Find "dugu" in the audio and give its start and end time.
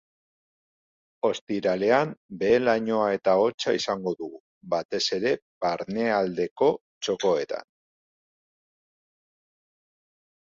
4.23-4.39